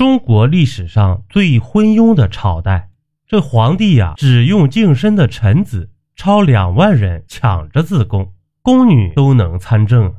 [0.00, 2.88] 中国历史上最昏庸的朝代，
[3.28, 8.32] 这皇帝呀，只用净身的臣子，超两万人抢着自宫，
[8.62, 10.10] 宫女都能参政。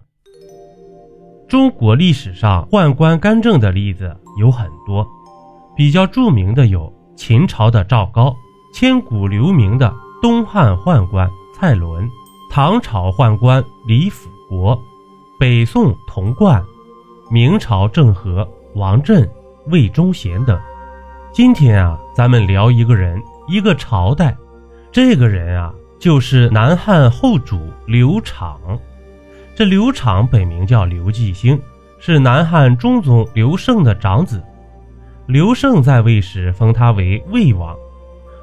[1.49, 5.03] 中国历史上宦官干政的例子有很多，
[5.75, 8.35] 比较著名的有秦朝的赵高，
[8.75, 9.91] 千古留名的
[10.21, 12.07] 东汉宦官蔡伦，
[12.51, 14.79] 唐朝宦官李辅国，
[15.39, 16.63] 北宋童贯，
[17.31, 19.27] 明朝郑和王振。
[19.71, 20.59] 魏忠贤等。
[21.33, 24.35] 今天啊，咱们聊一个人，一个朝代。
[24.91, 28.59] 这个人啊，就是南汉后主刘昶。
[29.55, 31.59] 这刘昶本名叫刘继兴，
[31.99, 34.43] 是南汉中宗刘胜的长子。
[35.27, 37.75] 刘胜在位时封他为魏王。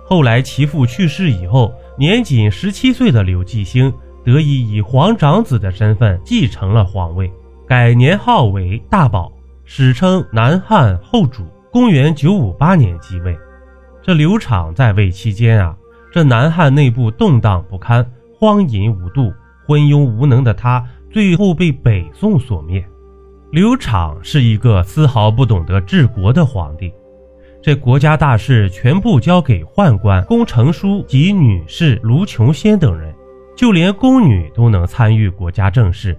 [0.05, 3.93] 后来其父去世以后，年仅十七岁的刘继兴
[4.25, 7.31] 得以以皇长子的身份继承了皇位，
[7.67, 9.31] 改年号为大宝。
[9.71, 13.39] 史称南汉后主，公元九五八年即位。
[14.03, 15.77] 这刘昶在位期间啊，
[16.11, 19.31] 这南汉内部动荡不堪，荒淫无度，
[19.67, 22.83] 昏庸无能的他，最后被北宋所灭。
[23.53, 26.91] 刘昶是一个丝毫不懂得治国的皇帝，
[27.63, 33.15] 这国家大事全部交给宦官龚成书及女士卢琼仙等人，
[33.55, 36.17] 就连宫女都能参与国家政事，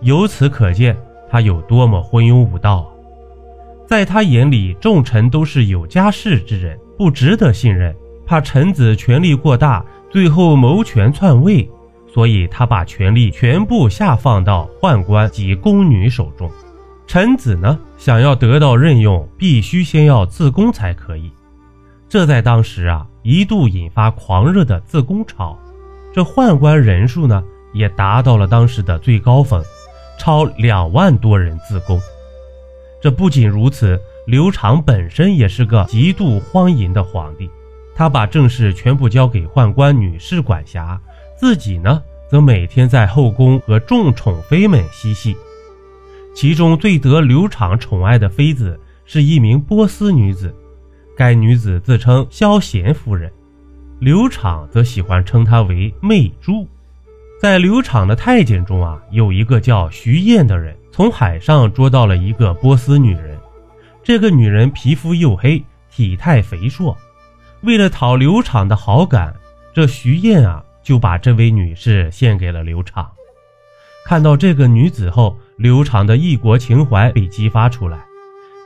[0.00, 0.96] 由此可见。
[1.34, 2.88] 他有多么昏庸无道！
[3.88, 7.92] 在他眼里，众臣都是有家室之人，不值得信任。
[8.24, 11.68] 怕臣子权力过大，最后谋权篡位，
[12.06, 16.48] 所以他把权力全部下放到宦官及宫女手中。
[17.04, 21.32] 臣子呢，想要得到任用，必须先要自宫才可以。
[22.08, 25.58] 这在当时啊，一度引发狂热的自宫潮。
[26.12, 29.60] 这宦官人数呢，也达到了当时的最高峰。
[30.18, 32.00] 超两万多人自宫，
[33.00, 37.50] 这不仅如此，刘长本身也是个极度荒淫的皇帝。
[37.94, 41.00] 他把政事全部交给宦官女士管辖，
[41.36, 45.36] 自己呢，则每天在后宫和众宠妃们嬉戏。
[46.34, 50.52] 其中最得刘长宠爱的妃子是一名波斯女子，
[51.16, 53.30] 该女子自称萧贤夫人，
[54.00, 56.66] 刘长则喜欢称她为媚珠。
[57.44, 63.38] 在刘昶的太监中啊，有一个叫徐燕的人，从海上捉到了一个波斯女人。
[64.02, 66.96] 这个女人皮肤黝黑，体态肥硕。
[67.60, 69.36] 为了讨刘昶的好感，
[69.74, 73.06] 这徐燕啊就把这位女士献给了刘昶。
[74.06, 77.98] 看到这个女子后，刘昶的异国情怀被激发出来，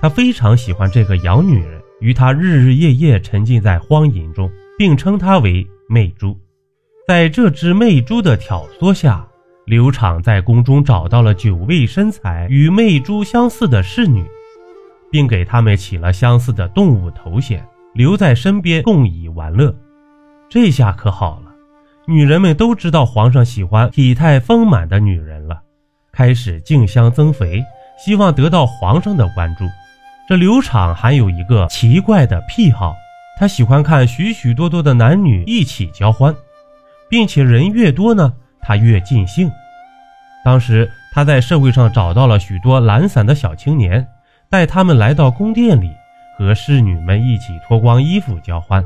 [0.01, 6.39] 他非常喜欢这个洋女人，与她日日夜夜沉浸在荒淫中，并称她为媚珠。
[7.09, 9.27] 在这只媚珠的挑唆下，
[9.65, 14.23] 刘昶在宫中找到了九位身材与媚珠相似的侍女，
[15.11, 19.75] 并给她们起了相似的动物头衔，留在身边共以玩乐。
[20.51, 21.51] 这下可好了，
[22.07, 25.63] 女人们都知道皇上喜欢体态丰满的女人了，
[26.13, 27.65] 开始竞相增肥，
[27.99, 29.65] 希望得到皇上的关注。
[30.29, 32.95] 这刘昶还有一个奇怪的癖好，
[33.41, 36.37] 他喜欢看许许多多的男女一起交欢。
[37.09, 39.51] 并且人越多呢，他越尽兴。
[40.45, 44.07] 当时他在社会上找到了许多懒散的小青年，
[44.51, 45.91] 带他们来到宫殿里，
[46.39, 48.85] 和侍女们一起脱光衣服交欢，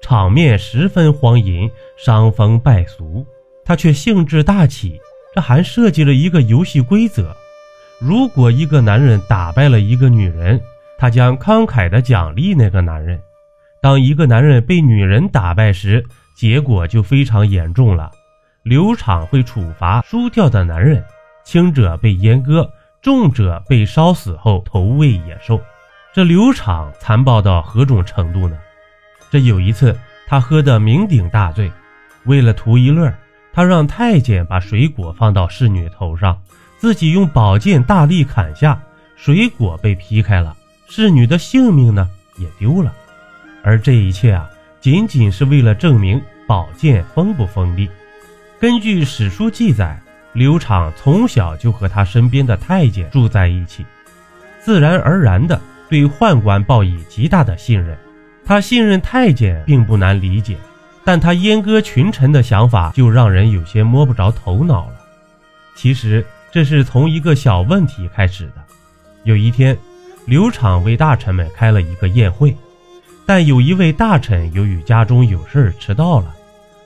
[0.00, 3.26] 场面十分荒淫，伤风败俗。
[3.64, 4.98] 他却兴致大起，
[5.34, 7.36] 这还设计了一个游戏规则：
[8.00, 10.58] 如果一个男人打败了一个女人，
[10.96, 13.18] 他将慷慨地奖励那个男人；
[13.82, 16.02] 当一个男人被女人打败时，
[16.38, 18.12] 结果就非常严重了，
[18.62, 21.04] 刘昶会处罚输掉的男人，
[21.42, 22.70] 轻者被阉割，
[23.02, 25.60] 重者被烧死后投喂野兽。
[26.14, 28.56] 这刘昶残暴到何种程度呢？
[29.32, 31.72] 这有一次，他喝得酩酊大醉，
[32.24, 33.12] 为了图一乐，
[33.52, 36.40] 他让太监把水果放到侍女头上，
[36.76, 38.80] 自己用宝剑大力砍下，
[39.16, 40.56] 水果被劈开了，
[40.88, 42.94] 侍女的性命呢也丢了。
[43.64, 44.48] 而这一切啊。
[44.80, 47.88] 仅仅是为了证明宝剑锋不锋利。
[48.60, 50.00] 根据史书记载，
[50.32, 53.84] 刘昶从小就和他身边的太监住在一起，
[54.60, 57.96] 自然而然的对宦官报以极大的信任。
[58.44, 60.56] 他信任太监并不难理解，
[61.04, 64.94] 但他阉割群臣的想法就让人有些摸不着头脑了。
[65.74, 68.64] 其实这是从一个小问题开始的。
[69.24, 69.76] 有一天，
[70.24, 72.56] 刘昶为大臣们开了一个宴会。
[73.28, 76.34] 但有一位大臣由于家中有事迟到了，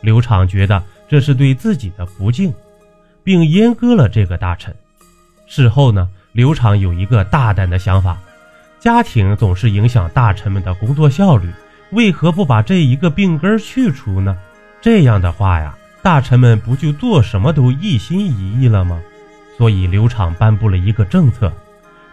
[0.00, 2.52] 刘昶觉得这是对自己的不敬，
[3.22, 4.74] 并阉割了这个大臣。
[5.46, 8.18] 事后呢，刘昶有一个大胆的想法，
[8.80, 11.48] 家庭总是影响大臣们的工作效率，
[11.92, 14.36] 为何不把这一个病根去除呢？
[14.80, 19.00] 这样的话呀，大臣们不就做什么都一心一意了吗？
[19.56, 21.52] 所以刘昶颁布了一个政策，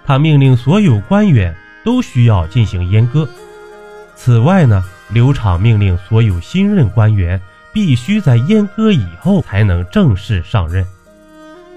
[0.05, 3.27] 他命令所有官员都需要进行阉割。
[4.21, 7.39] 此外呢，刘昶命令所有新任官员
[7.71, 10.86] 必须在阉割以后才能正式上任。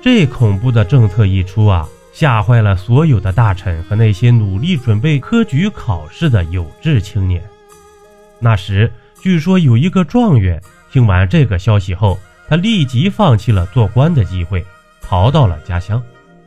[0.03, 1.89] 这恐怖的政策一出啊！
[2.13, 7.41] 吓坏了所有的大臣和那些努力准备科举考试的有志青年。
[8.41, 8.93] 那时，
[9.23, 10.61] 据说有一个状元
[10.91, 12.19] 听完这个消息后，
[12.49, 14.67] 他立即放弃了做官的机会，
[15.01, 16.03] 逃到了家乡。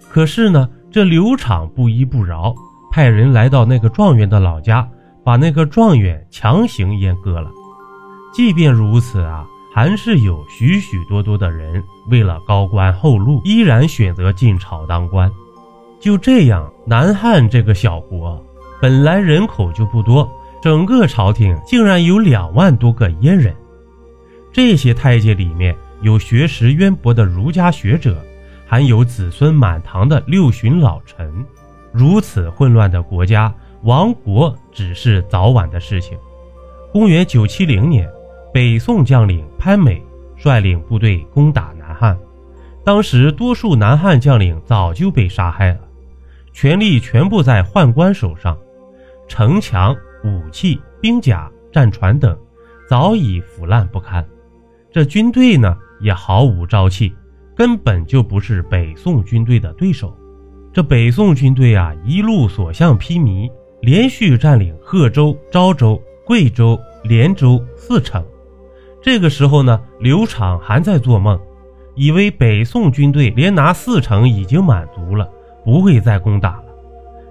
[0.09, 2.53] 可是呢，这刘昶不依不饶，
[2.91, 4.85] 派人来到那个状元的老家，
[5.25, 7.49] 把那个状元强行阉割了。
[8.31, 9.43] 即便如此啊，
[9.73, 15.31] 还是有许许多多的人为了高官厚禄，依然选择进朝当官。
[15.99, 18.39] 就这样，南汉这个小国
[18.79, 20.29] 本来人口就不多，
[20.61, 23.55] 整个朝廷竟然有两万多个阉人。
[24.53, 28.23] 这些太监里面有学识渊博的儒家学者，
[28.67, 31.43] 还有子孙满堂的六旬老臣。
[31.91, 33.51] 如此混乱的国家，
[33.85, 36.17] 亡国只是早晚的事情。
[36.91, 38.09] 公元九七零年，
[38.51, 40.01] 北宋将领潘美
[40.35, 42.17] 率领部队攻打南汉，
[42.83, 45.79] 当时多数南汉将领早就被杀害了。
[46.51, 48.57] 权力全部在宦官手上，
[49.27, 52.35] 城墙、武器、兵甲、战船等
[52.89, 54.25] 早已腐烂不堪。
[54.91, 57.13] 这军队呢，也毫无朝气，
[57.55, 60.11] 根本就不是北宋军队的对手。
[60.73, 63.51] 这北宋军队啊，一路所向披靡，
[63.85, 68.25] 连续占领贺州、昭州、贵州、连州四城。
[68.99, 71.39] 这个时候呢，刘昶还在做梦，
[71.93, 75.29] 以为北宋军队连拿四城已经满足了。
[75.63, 76.65] 不会再攻打了，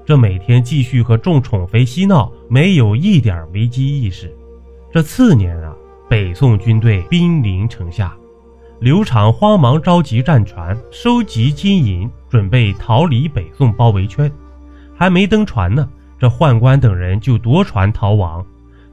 [0.06, 4.32] 这每天继续和众宠妃嬉闹，没有一点危机意识。
[4.92, 5.74] 这次年啊，
[6.08, 8.16] 北宋军队兵临城下，
[8.78, 14.30] 刘昶慌忙召集战船，收集金银，准备逃离北宋包围圈。
[14.96, 15.88] 还没登船呢，
[16.18, 18.44] 这宦官等人就夺船逃亡。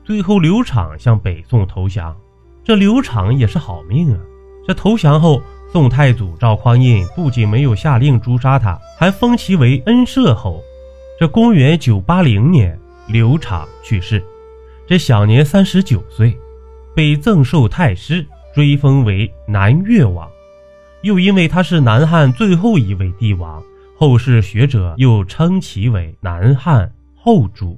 [0.03, 2.15] 最后，刘昶向北宋投降。
[2.63, 4.19] 这刘昶也是好命啊，
[4.68, 5.41] 这投降后。
[5.71, 10.62] 宋太祖赵匡胤不仅没有下令诛杀他，还封其为恩赦侯。
[11.18, 12.77] 这公元九八零年，
[13.07, 14.21] 刘昶去世，
[14.85, 16.38] 这享年三十九岁，
[16.94, 20.29] 被赠寿太师，追封为南越王。
[21.03, 23.63] 又因为他是南汉最后一位帝王，
[23.97, 26.91] 后世学者又称其为南汉
[27.23, 27.77] 后主。